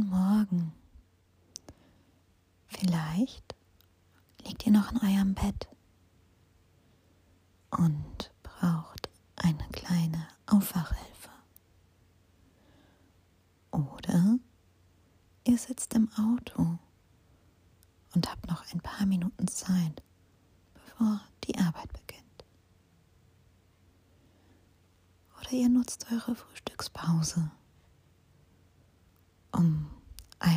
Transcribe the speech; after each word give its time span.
Guten 0.00 0.08
Morgen. 0.08 0.72
Vielleicht 2.68 3.54
liegt 4.46 4.64
ihr 4.64 4.72
noch 4.72 4.92
in 4.92 4.98
eurem 4.98 5.34
Bett 5.34 5.68
und 7.70 8.32
braucht 8.42 9.10
eine 9.36 9.62
kleine 9.72 10.26
Aufwachhilfe. 10.46 11.28
Oder 13.72 14.38
ihr 15.44 15.58
sitzt 15.58 15.92
im 15.92 16.10
Auto 16.12 16.78
und 18.14 18.30
habt 18.30 18.46
noch 18.48 18.64
ein 18.72 18.80
paar 18.80 19.04
Minuten 19.04 19.48
Zeit, 19.48 20.02
bevor 20.72 21.20
die 21.44 21.58
Arbeit 21.58 21.92
beginnt. 21.92 22.44
Oder 25.38 25.52
ihr 25.52 25.68
nutzt 25.68 26.06
eure 26.10 26.34
Frühstückspause 26.34 27.50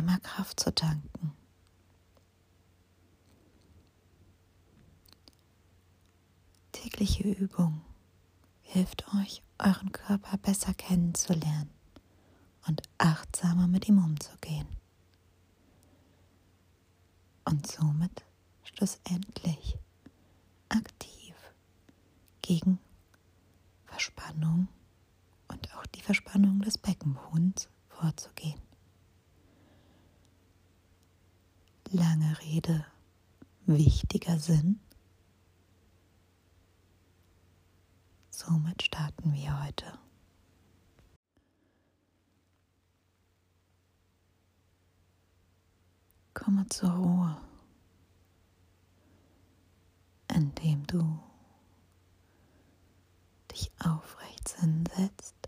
einmal 0.04 0.20
Kraft 0.20 0.60
zu 0.60 0.74
tanken. 0.74 1.32
Tägliche 6.72 7.22
Übung 7.22 7.80
hilft 8.60 9.06
euch, 9.14 9.42
euren 9.58 9.92
Körper 9.92 10.36
besser 10.36 10.74
kennenzulernen 10.74 11.70
und 12.66 12.82
achtsamer 12.98 13.66
mit 13.66 13.88
ihm 13.88 13.96
umzugehen. 13.96 14.68
Und 17.46 17.66
somit 17.66 18.24
schlussendlich 18.62 19.78
aktiv 20.68 21.34
gegen 22.42 22.78
Verspannung 23.86 24.68
und 25.48 25.74
auch 25.76 25.86
die 25.86 26.02
Verspannung 26.02 26.60
des 26.60 26.76
Beckenbodens 26.76 27.68
vorzugehen. 27.88 28.63
Lange 31.94 32.36
Rede, 32.40 32.84
wichtiger 33.66 34.36
Sinn. 34.40 34.80
Somit 38.30 38.82
starten 38.82 39.32
wir 39.32 39.62
heute. 39.62 39.96
Komme 46.34 46.66
zur 46.68 46.90
Ruhe, 46.90 47.40
indem 50.34 50.84
du 50.88 51.20
dich 53.52 53.70
aufrecht 53.78 54.56
hinsetzt 54.58 55.44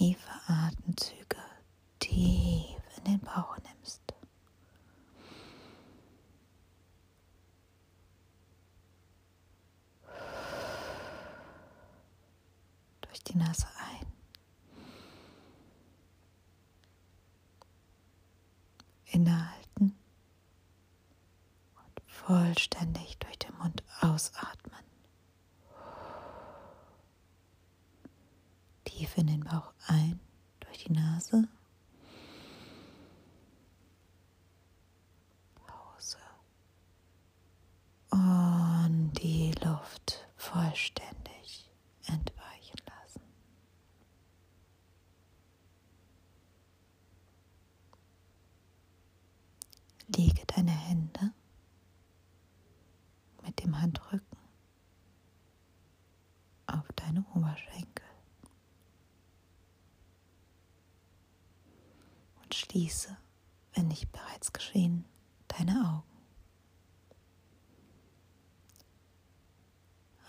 tiefe 0.00 0.30
Atemzüge 0.46 1.36
tief 1.98 2.80
in 2.96 3.04
den 3.04 3.20
Bauch 3.20 3.58
nimmst. 3.58 4.00
Durch 13.02 13.22
die 13.24 13.36
Nase 13.36 13.66
ein. 13.76 14.06
Innehalten 19.20 19.94
und 21.76 22.02
vollständig 22.06 23.18
durch 23.18 23.38
den 23.38 23.54
Mund 23.58 23.82
ausatmen. 24.00 24.80
tief 28.84 29.16
in 29.16 29.26
den 29.26 29.44
Bauch 29.44 29.72
ein 29.86 30.20
durch 30.60 30.84
die 30.84 30.92
Nase. 30.92 31.48
Pause. 35.66 36.18
Und 38.10 39.12
die 39.22 39.52
Luft 39.62 40.26
vollständig 40.36 41.70
entweichen 42.06 42.78
lassen. 42.86 43.22
Lege 50.16 50.44
deine 50.46 50.72
Hände 50.72 51.32
mit 53.44 53.62
dem 53.62 53.80
Handrücken 53.80 54.38
auf 56.66 56.86
deine 56.96 57.24
Oberschenkel. 57.34 58.10
schließe, 62.54 63.16
wenn 63.74 63.88
nicht 63.88 64.10
bereits 64.12 64.52
geschehen, 64.52 65.04
deine 65.48 65.72
Augen. 65.72 66.10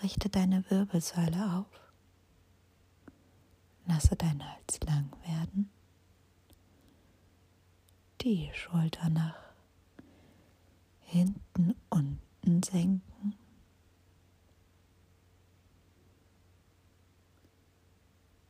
Richte 0.01 0.29
deine 0.29 0.67
Wirbelsäule 0.69 1.57
auf. 1.57 1.67
Lasse 3.85 4.15
deinen 4.15 4.43
Hals 4.43 4.79
lang 4.81 5.11
werden. 5.25 5.69
Die 8.21 8.49
Schulter 8.53 9.09
nach 9.09 9.50
hinten 11.11 11.75
unten 11.89 12.63
senken. 12.63 13.35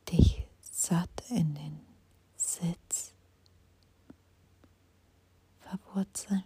Dich 0.08 0.46
satt 0.62 1.24
in 1.32 1.56
den 1.56 1.80
Sitz 2.36 3.16
verwurzeln. 5.60 6.44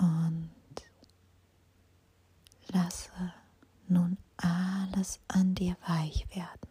Und 0.00 0.50
lasse 2.68 3.32
nun 3.86 4.16
alles 4.36 5.20
an 5.28 5.54
dir 5.54 5.76
weich 5.86 6.26
werden. 6.34 6.68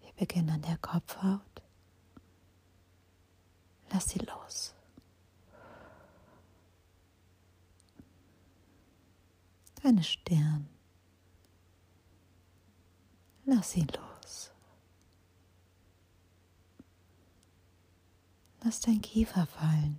Wir 0.00 0.12
beginnen 0.14 0.50
an 0.50 0.62
der 0.62 0.78
Kopfhaut. 0.78 1.65
Lass 3.96 4.10
sie 4.10 4.18
los. 4.18 4.74
Deine 9.82 10.04
Stirn. 10.04 10.68
Lass 13.46 13.70
sie 13.70 13.86
los. 13.86 14.52
Lass 18.62 18.80
dein 18.80 19.00
Kiefer 19.00 19.46
fallen. 19.46 19.98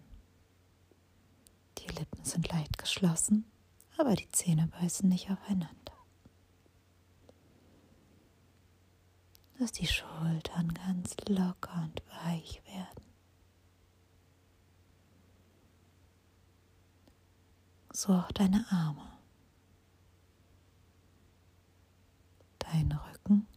Die 1.80 1.88
Lippen 1.88 2.24
sind 2.24 2.52
leicht 2.52 2.78
geschlossen, 2.78 3.52
aber 3.97 4.13
die 4.13 4.30
Zähne 4.30 4.68
beißen 4.68 5.09
nicht 5.09 5.31
aufeinander. 5.31 5.97
Lass 9.57 9.72
die 9.72 9.88
Schultern 9.88 10.72
ganz 10.86 11.16
locker 11.28 11.81
und 11.81 12.03
weich 12.12 12.62
werden. 12.68 13.07
So 17.97 18.13
auch 18.13 18.31
deine 18.31 18.63
Arme. 18.69 19.18
Dein 22.59 22.91
Rücken 22.91 23.47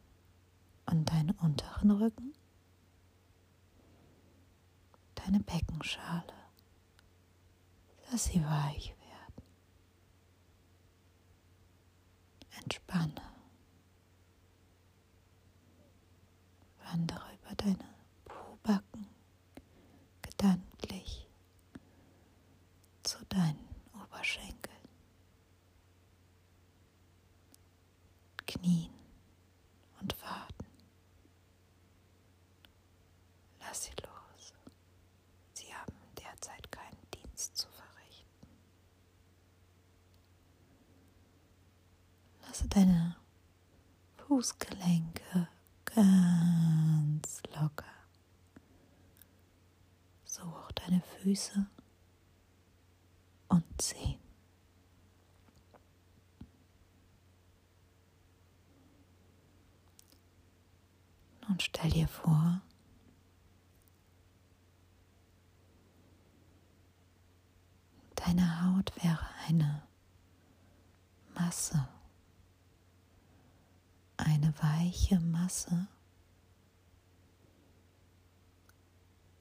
und 0.87 1.11
deinen 1.11 1.33
unteren 1.33 1.91
Rücken 1.91 2.33
deine 5.17 5.41
Beckenschale. 5.41 6.33
Lass 8.11 8.25
sie 8.25 8.43
weich 8.43 8.95
werden. 8.99 9.45
Entspanne. 12.63 13.21
Wandere 16.91 17.35
über 17.35 17.55
deine 17.57 17.95
Pobacken 18.25 19.07
gedanklich 20.23 21.29
zu 23.03 23.23
deinen 23.27 23.70
Oberschenkeln. 24.21 24.77
Knien 28.47 28.93
und 29.99 30.15
Waden. 30.21 30.67
Lass 33.61 33.85
sie 33.85 33.93
los. 33.93 34.53
Lasse 42.43 42.69
deine 42.69 43.17
Fußgelenke 44.19 45.49
ganz 45.87 47.43
locker. 47.55 47.85
So 50.25 50.43
auch 50.43 50.73
deine 50.73 51.01
Füße 51.01 51.67
und 53.49 53.71
abziehen. 53.81 54.19
Nun 61.49 61.59
stell 61.59 61.91
dir 61.91 62.07
vor, 62.07 62.61
deine 68.31 68.65
Haut 68.65 68.93
wäre 69.03 69.27
eine 69.49 69.83
Masse, 71.35 71.89
eine 74.17 74.55
weiche 74.63 75.19
Masse, 75.19 75.89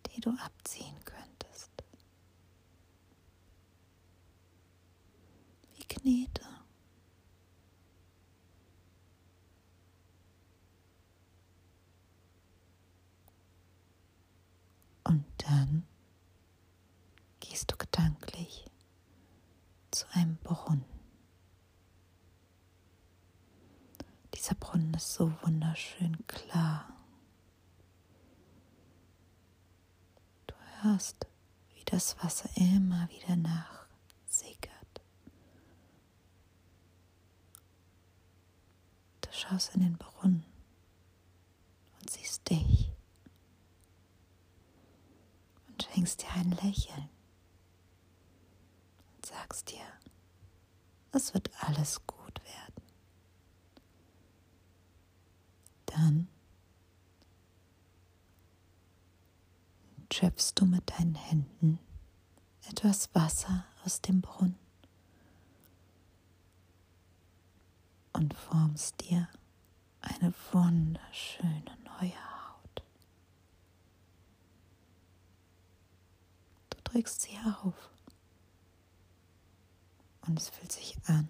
die 0.08 0.22
du 0.22 0.32
abziehen 0.44 0.96
könntest. 1.06 1.72
Wie 5.76 5.84
Knete. 5.84 6.42
Und 15.04 15.26
dann 15.38 15.86
gehst 17.40 17.72
du 17.72 17.78
gedanklich 17.78 18.66
zu 20.00 20.08
einem 20.14 20.38
Brunnen. 20.38 20.86
Dieser 24.34 24.56
Brunnen 24.56 24.94
ist 24.94 25.14
so 25.14 25.34
wunderschön 25.42 26.26
klar. 26.26 26.90
Du 30.48 30.56
hörst, 30.82 31.28
wie 31.74 31.84
das 31.84 32.16
Wasser 32.24 32.50
immer 32.56 33.10
wieder 33.10 33.36
nachsickert. 33.36 35.02
Du 39.20 39.28
schaust 39.34 39.76
in 39.76 39.82
den 39.82 39.98
Brunnen 39.98 40.46
und 42.00 42.10
siehst 42.10 42.50
dich 42.50 42.90
und 45.68 45.84
schenkst 45.84 46.22
dir 46.22 46.32
ein 46.36 46.52
Lächeln 46.52 47.10
und 49.60 49.70
sagst 49.70 49.72
dir, 49.72 49.86
es 51.12 51.34
wird 51.34 51.50
alles 51.62 52.06
gut 52.06 52.42
werden. 52.44 52.84
Dann 55.86 56.28
schöpfst 60.12 60.54
du 60.56 60.66
mit 60.66 60.90
deinen 60.92 61.16
Händen 61.16 61.80
etwas 62.70 63.14
Wasser 63.14 63.66
aus 63.84 64.02
dem 64.02 64.22
Brunnen 64.22 64.58
und 68.14 68.34
formst 68.34 69.02
dir 69.02 69.28
eine 70.02 70.34
wunderschöne 70.52 71.78
neue 71.84 72.14
Haut. 72.14 72.84
Du 76.70 76.78
drückst 76.84 77.22
sie 77.22 77.38
auf 77.64 77.90
und 80.30 80.40
es 80.40 80.50
fühlt 80.50 80.72
sich 80.72 80.96
an, 81.08 81.28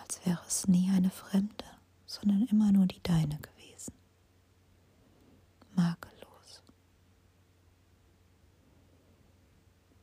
als 0.00 0.24
wäre 0.24 0.40
es 0.46 0.66
nie 0.66 0.90
eine 0.90 1.10
fremde, 1.10 1.64
sondern 2.06 2.46
immer 2.46 2.72
nur 2.72 2.86
die 2.86 3.02
deine 3.02 3.38
gewesen. 3.38 3.92
Makellos. 5.74 6.62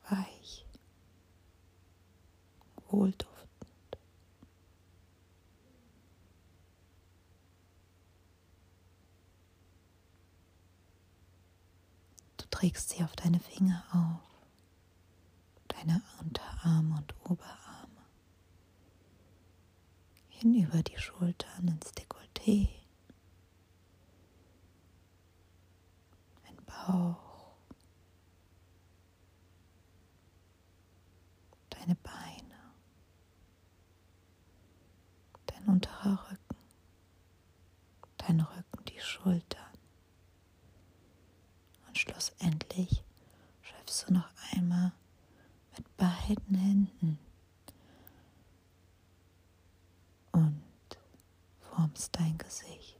Weich. 0.08 0.66
Wohlduftend. 2.88 3.98
Du 12.36 12.44
trägst 12.50 12.90
sie 12.90 13.02
auf 13.02 13.16
deine 13.16 13.40
Finger 13.40 13.82
auf, 13.92 14.20
deine 15.68 16.02
Unterarme 16.20 16.96
und 16.96 17.14
Oberarme 17.30 17.69
hinüber 20.40 20.82
die 20.82 20.98
Schultern 20.98 21.68
ins 21.68 21.92
Dekolleté, 21.92 22.68
ein 26.46 26.56
Bauch, 26.64 27.52
deine 31.68 31.94
Beine, 31.96 32.58
dein 35.46 35.64
unterer 35.66 36.30
Rücken, 36.30 36.56
dein 38.16 38.40
Rücken, 38.40 38.84
die 38.86 39.00
Schultern. 39.00 39.60
Und 41.86 41.98
schlussendlich 41.98 43.04
schreibst 43.60 44.08
du 44.08 44.14
noch 44.14 44.30
einmal 44.52 44.92
mit 45.76 45.96
beiden 45.98 46.54
Händen 46.54 47.18
formst 51.80 52.14
dein 52.16 52.36
Gesicht. 52.36 52.98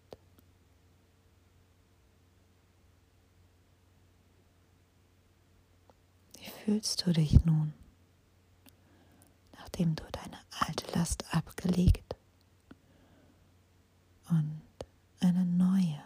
Wie 6.38 6.49
fühlst 6.64 7.06
du 7.06 7.12
dich 7.12 7.44
nun, 7.44 7.72
nachdem 9.58 9.94
du 9.96 10.04
deine 10.12 10.38
alte 10.60 10.86
Last 10.92 11.24
abgelegt 11.34 12.16
und 14.28 14.62
eine 15.20 15.44
neue, 15.44 16.02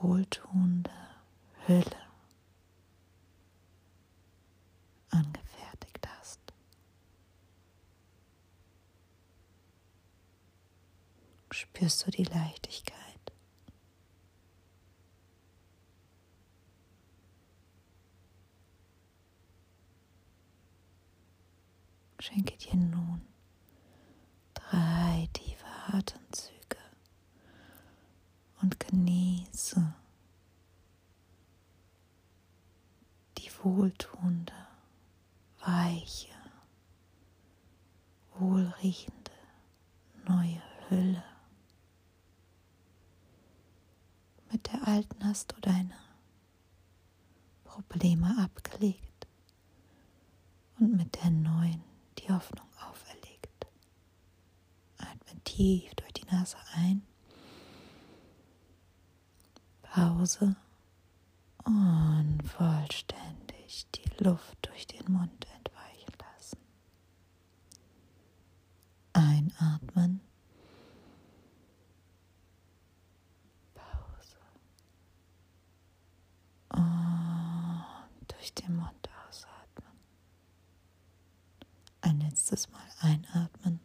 wohltuende 0.00 0.90
Hülle 1.66 2.04
spürst 11.54 12.06
du 12.06 12.10
die 12.10 12.24
Leichtigkeit. 12.24 12.93
Schenke 22.24 22.56
dir 22.56 22.74
nun 22.76 23.20
drei 24.54 25.28
tiefe 25.34 25.66
Atemzüge 25.92 26.78
und 28.62 28.80
genieße 28.80 29.94
die 33.36 33.50
wohltuende, 33.62 34.54
weiche, 35.66 36.32
wohlriechende 38.38 39.32
neue 40.26 40.62
Hülle. 40.88 41.24
Mit 44.50 44.66
der 44.72 44.88
alten 44.88 45.22
hast 45.26 45.52
du 45.52 45.60
deine 45.60 45.98
Probleme 47.64 48.34
abgelegt 48.42 49.26
und 50.78 50.96
mit 50.96 51.22
der 51.22 51.30
neuen 51.30 51.63
Hoffnung 52.34 52.66
auferlegt. 52.88 53.66
Atme 54.98 55.40
tief 55.44 55.94
durch 55.94 56.12
die 56.12 56.26
Nase 56.26 56.56
ein. 56.74 57.02
Pause 59.82 60.56
und 61.64 62.40
vollständig 62.42 63.86
die 63.94 64.24
Luft 64.24 64.58
durch 64.62 64.86
den 64.86 65.12
Mund 65.12 65.46
entweichen 65.56 66.12
lassen. 66.18 66.58
Einatmen. 69.12 70.20
den 78.64 78.76
Mund 78.76 79.08
ausatmen. 79.28 79.92
Ein 82.00 82.20
letztes 82.34 82.68
Mal 82.68 82.82
einatmen. 82.98 83.78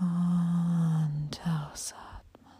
Und 0.00 1.40
ausatmen. 1.46 2.52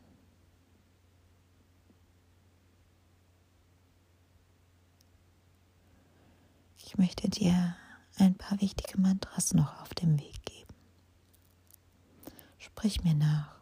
Ich 6.76 6.98
möchte 6.98 7.30
dir 7.30 7.74
ein 8.18 8.34
paar 8.34 8.60
wichtige 8.60 9.00
Mantras 9.00 9.54
noch 9.54 9.80
auf 9.80 9.94
dem 9.94 10.20
Weg 10.20 10.44
geben. 10.44 10.74
Sprich 12.58 13.02
mir 13.02 13.14
nach. 13.14 13.56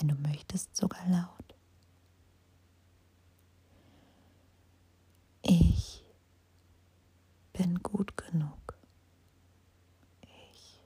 wenn 0.00 0.08
du 0.08 0.14
möchtest, 0.14 0.76
sogar 0.76 1.04
laut. 1.08 1.38
Ich 5.42 6.04
bin 7.58 7.82
gut 7.82 8.16
genug. 8.16 8.78
Ich 10.22 10.80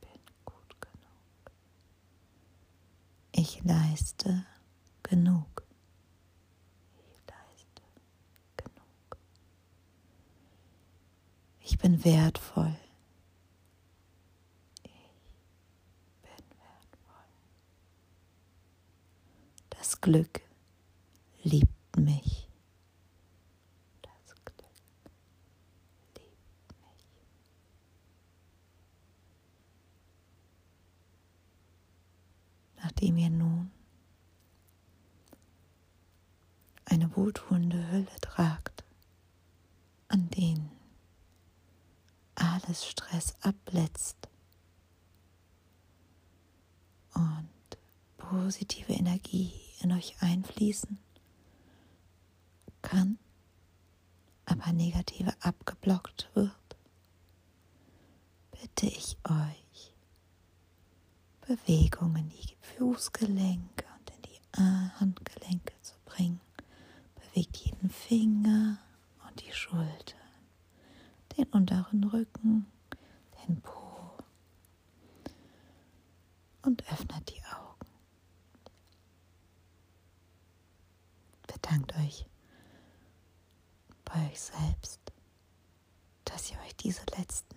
bin 0.00 0.20
gut 0.44 0.80
genug. 0.80 1.52
Ich 3.30 3.62
leiste 3.62 4.44
genug. 5.04 5.62
Ich 6.98 7.16
leiste 7.30 7.82
genug. 8.56 9.16
Ich 11.60 11.78
bin 11.78 12.04
wertvoll. 12.04 12.76
Das 19.70 20.00
Glück 20.00 20.40
liebt 21.42 21.96
mich. 21.98 22.48
Das 24.02 24.34
Glück 24.44 24.64
liebt 26.16 26.74
mich. 26.80 27.08
Nachdem 32.82 33.18
ihr 33.18 33.30
nun 33.30 33.70
eine 36.86 37.14
wohltuende 37.16 37.90
Hülle 37.90 38.20
tragt, 38.22 38.84
an 40.08 40.30
denen 40.30 40.70
alles 42.54 42.86
Stress 42.86 43.34
abletzt 43.40 44.28
und 47.14 47.48
positive 48.16 48.92
Energie 48.92 49.52
in 49.80 49.92
euch 49.92 50.14
einfließen 50.20 50.98
kann, 52.82 53.18
aber 54.46 54.72
negative 54.72 55.34
abgeblockt 55.40 56.28
wird, 56.34 56.76
bitte 58.52 58.86
ich 58.86 59.16
euch, 59.28 59.92
Bewegungen 61.46 62.30
in 62.30 62.46
die 62.46 62.56
Fußgelenke 62.78 63.84
und 63.98 64.10
in 64.10 64.22
die 64.22 64.40
Handgelenke 65.00 65.74
zu 65.82 65.94
bringen. 66.04 66.40
Bewegt 67.16 67.56
jeden 67.58 67.90
Finger 67.90 68.78
und 69.26 69.40
die 69.44 69.52
Schultern, 69.52 70.20
den 71.36 71.43
unteren 71.54 72.04
Rücken, 72.04 72.66
den 73.46 73.60
Po 73.60 74.18
und 76.62 76.82
öffnet 76.90 77.30
die 77.30 77.42
Augen. 77.54 77.64
bedankt 81.46 81.96
euch 81.96 82.26
bei 84.04 84.28
euch 84.28 84.40
selbst, 84.40 85.00
dass 86.24 86.50
ihr 86.50 86.58
euch 86.60 86.76
diese 86.76 87.04
letzten 87.16 87.56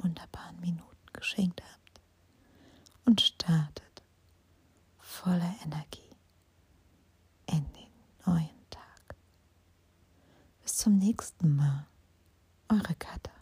wunderbaren 0.00 0.60
Minuten 0.60 1.12
geschenkt 1.12 1.62
habt 1.62 2.00
und 3.04 3.20
startet 3.20 4.02
voller 4.98 5.54
Energie 5.64 6.16
in 7.46 7.64
den 7.72 7.90
neuen 8.26 8.70
Tag. 8.70 9.16
Bis 10.62 10.76
zum 10.76 10.98
nächsten 10.98 11.56
Mal, 11.56 11.86
eure 12.68 12.94
Katha 12.94 13.37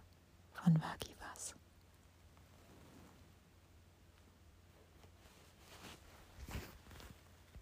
von 0.66 0.82
Wagi 0.82 1.15